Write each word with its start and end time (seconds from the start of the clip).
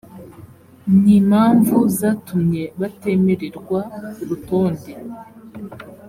n 1.01 1.03
impamvu 1.19 1.77
zatumye 1.99 2.63
batemererwa 2.79 3.79
urutonde 4.21 4.91